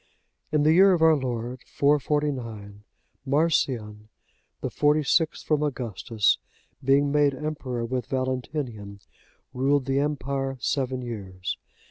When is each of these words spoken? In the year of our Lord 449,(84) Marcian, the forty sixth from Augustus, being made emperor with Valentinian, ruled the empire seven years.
In 0.51 0.63
the 0.63 0.73
year 0.73 0.93
of 0.93 1.03
our 1.03 1.15
Lord 1.15 1.61
449,(84) 1.77 2.79
Marcian, 3.23 4.09
the 4.61 4.71
forty 4.71 5.03
sixth 5.03 5.45
from 5.45 5.61
Augustus, 5.61 6.39
being 6.83 7.11
made 7.11 7.35
emperor 7.35 7.85
with 7.85 8.07
Valentinian, 8.07 8.99
ruled 9.53 9.85
the 9.85 9.99
empire 9.99 10.57
seven 10.59 11.03
years. 11.03 11.55